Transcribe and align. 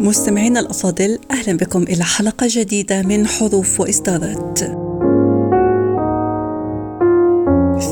مستمعينا 0.00 0.60
الأفاضل 0.60 1.18
أهلا 1.30 1.56
بكم 1.56 1.82
إلى 1.82 2.04
حلقة 2.04 2.46
جديدة 2.50 3.02
من 3.02 3.26
حروف 3.26 3.80
وإصدارات. 3.80 4.58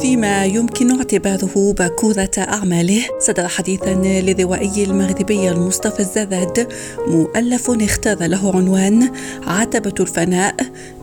فيما 0.01 0.45
يمكن 0.45 0.97
اعتباره 0.97 1.75
باكورة 1.79 2.31
أعماله 2.39 3.03
صدر 3.19 3.49
حديثا 3.49 3.95
للروائي 3.95 4.85
المغربي 4.85 5.51
المصطفى 5.51 6.01
الزراد 6.01 6.69
مؤلف 7.09 7.71
اختار 7.71 8.27
له 8.27 8.57
عنوان 8.57 9.11
عتبة 9.47 9.95
الفناء 10.01 10.55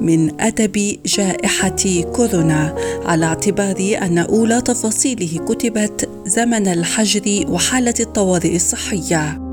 من 0.01 0.41
أدب 0.41 0.97
جائحة 1.05 2.03
كورونا 2.15 2.75
على 3.05 3.25
اعتبار 3.25 3.97
أن 4.01 4.17
أولى 4.17 4.61
تفاصيله 4.61 5.45
كتبت 5.45 6.09
زمن 6.25 6.67
الحجر 6.67 7.45
وحالة 7.49 7.95
الطوارئ 7.99 8.55
الصحية. 8.55 9.44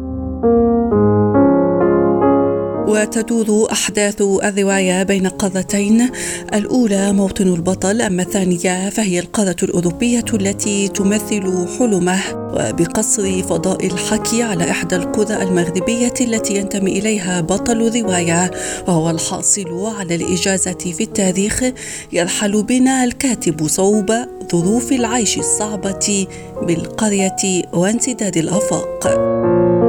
وتدور 2.92 3.72
أحداث 3.72 4.22
الرواية 4.22 5.02
بين 5.02 5.26
قارتين. 5.26 6.10
الأولى 6.54 7.12
موطن 7.12 7.54
البطل 7.54 8.02
أما 8.02 8.22
الثانية 8.22 8.90
فهي 8.90 9.18
القارة 9.18 9.56
الأوروبية 9.62 10.24
التي 10.34 10.88
تمثل 10.88 11.66
حلمه. 11.78 12.20
وبقصر 12.34 13.42
فضاء 13.42 13.86
الحكي 13.86 14.42
على 14.42 14.70
إحدى 14.70 14.96
القرى 14.96 15.42
المغربية 15.42 16.14
التي 16.20 16.54
ينتمي 16.54 16.98
إليها 16.98 17.40
بطل 17.40 17.82
الرواية 17.82 18.50
وهو 18.88 19.10
الحاصل 19.10 19.92
على 19.98 20.14
الإجازة 20.14 20.92
في 20.96 21.02
التاريخ. 21.02 21.64
يرحل 22.12 22.62
بنا 22.62 23.04
الكاتب 23.04 23.68
صوب 23.68 24.12
ظروف 24.52 24.92
العيش 24.92 25.38
الصعبة 25.38 26.26
بالقرية 26.62 27.62
وانسداد 27.72 28.36
الآفاق. 28.36 29.81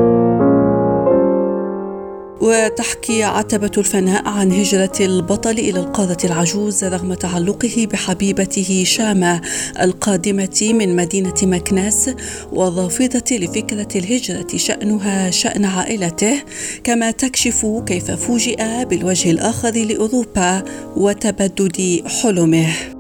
وتحكي 2.41 3.23
عتبة 3.23 3.71
الفناء 3.77 4.27
عن 4.27 4.51
هجرة 4.51 4.91
البطل 4.99 5.51
إلى 5.51 5.79
القارة 5.79 6.17
العجوز 6.23 6.83
رغم 6.83 7.13
تعلقه 7.13 7.87
بحبيبته 7.91 8.83
شامة 8.85 9.41
القادمة 9.81 10.71
من 10.73 10.95
مدينة 10.95 11.33
مكناس 11.43 12.09
والرافضة 12.51 13.37
لفكرة 13.37 13.87
الهجرة 13.95 14.47
شأنها 14.55 15.31
شأن 15.31 15.65
عائلته 15.65 16.43
كما 16.83 17.11
تكشف 17.11 17.65
كيف 17.87 18.11
فوجئ 18.11 18.85
بالوجه 18.85 19.31
الآخر 19.31 19.71
لأوروبا 19.71 20.63
وتبدد 20.97 22.03
حلمه. 22.21 22.92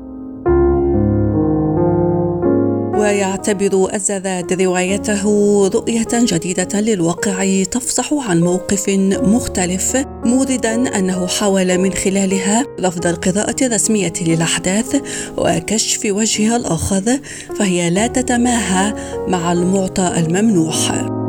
ويعتبر 3.03 3.93
الزراد 3.93 4.61
روايته 4.61 5.23
رؤية 5.67 6.07
جديدة 6.13 6.81
للواقع 6.81 7.63
تفصح 7.63 8.13
عن 8.13 8.39
موقف 8.39 8.89
مختلف 9.23 9.97
موردا 10.25 10.97
أنه 10.97 11.27
حاول 11.27 11.77
من 11.77 11.93
خلالها 11.93 12.65
رفض 12.79 13.07
القراءة 13.07 13.55
الرسمية 13.61 14.13
للأحداث 14.21 15.01
وكشف 15.37 16.05
وجهها 16.05 16.55
الآخر 16.57 17.19
فهي 17.59 17.89
لا 17.89 18.07
تتماهى 18.07 18.93
مع 19.27 19.51
المعطى 19.51 20.13
الممنوح. 20.17 21.22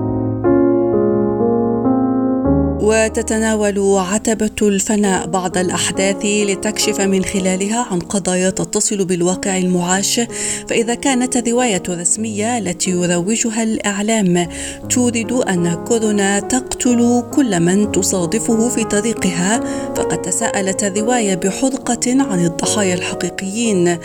وتتناول 2.84 3.98
عتبة 3.98 4.68
الفناء 4.68 5.26
بعض 5.26 5.58
الأحداث 5.58 6.16
لتكشف 6.24 7.00
من 7.00 7.24
خلالها 7.24 7.86
عن 7.90 7.98
قضايا 7.98 8.50
تتصل 8.50 9.04
بالواقع 9.04 9.58
المعاش 9.58 10.20
فإذا 10.68 10.94
كانت 10.94 11.36
الرواية 11.36 11.82
الرسمية 11.88 12.58
التي 12.58 12.90
يروجها 12.90 13.62
الإعلام 13.62 14.48
تورد 14.90 15.32
أن 15.32 15.74
كورونا 15.74 16.40
تقتل 16.40 17.22
كل 17.34 17.60
من 17.60 17.92
تصادفه 17.92 18.68
في 18.68 18.84
طريقها 18.84 19.60
فقد 19.96 20.22
تساءلت 20.22 20.84
الرواية 20.84 21.34
بحرقة 21.34 22.06
عن 22.06 22.44
الضحايا 22.44 22.94
الحقيقيين. 22.94 23.98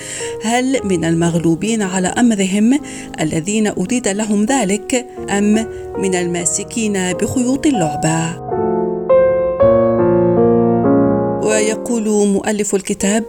هل 0.43 0.79
من 0.83 1.05
المغلوبين 1.05 1.81
على 1.81 2.07
أمرهم 2.07 2.79
الذين 3.21 3.67
أريد 3.67 4.07
لهم 4.07 4.45
ذلك 4.45 5.05
أم 5.29 5.67
من 5.97 6.15
الماسكين 6.15 7.13
بخيوط 7.13 7.65
اللعبة؟ 7.65 8.68
ويقول 11.59 12.27
مؤلف 12.27 12.75
الكتاب 12.75 13.25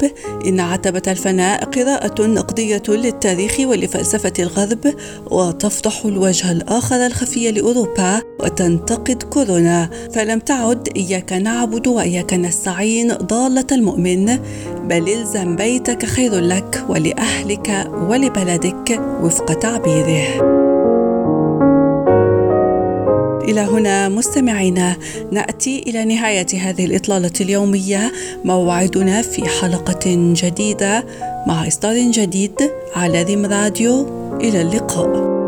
إن 0.47 0.61
عتبة 0.61 1.03
الفناء 1.09 1.65
قراءة 1.65 2.27
نقدية 2.27 2.83
للتاريخ 2.89 3.61
ولفلسفة 3.61 4.33
الغرب 4.39 4.95
وتفضح 5.31 6.05
الوجه 6.05 6.53
الآخر 6.53 7.07
الخفي 7.07 7.51
لأوروبا 7.51 8.23
وتنتقد 8.41 9.23
كورونا. 9.23 9.91
فلم 10.15 10.39
تعد 10.39 10.89
إياك 10.97 11.33
نعبد 11.33 11.87
وإياك 11.87 12.35
نستعين 12.35 13.13
ضالة 13.13 13.67
المؤمن. 13.73 14.27
بل 14.85 15.09
إلزم 15.09 15.57
بيتك 15.57 16.05
خير 16.05 16.35
لك 16.35 16.85
ولأهلك 16.89 17.91
ولبلدك 18.09 19.01
وفق 19.23 19.53
تعبيره. 19.53 20.70
إلى 23.51 23.61
هنا 23.61 24.09
مستمعينا 24.09 24.97
نأتي 25.33 25.79
إلى 25.79 26.05
نهاية 26.05 26.47
هذه 26.55 26.85
الإطلالة 26.85 27.33
اليومية. 27.41 28.13
موعدنا 28.45 29.23
في 29.23 29.49
حلقة 29.49 30.35
جديدة 30.35 31.05
مع 31.47 31.69
إصدار 31.69 32.11
جديد 32.11 32.71
على 32.97 33.23
ريم 33.23 33.47
راديو. 33.47 34.07
إلى 34.41 34.61
اللقاء. 34.61 35.40